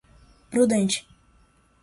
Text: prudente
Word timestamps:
prudente 0.51 1.05